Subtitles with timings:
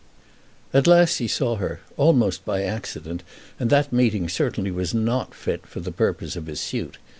[0.73, 3.21] At last he saw her, almost by accident,
[3.59, 6.97] and that meeting certainly was not fit for the purpose of his suit.